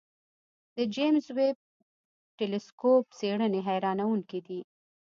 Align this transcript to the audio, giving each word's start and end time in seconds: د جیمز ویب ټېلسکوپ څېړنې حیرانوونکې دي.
د 0.75 0.77
جیمز 0.95 1.25
ویب 1.37 1.57
ټېلسکوپ 2.37 3.05
څېړنې 3.17 3.59
حیرانوونکې 3.67 4.39
دي. 4.47 4.59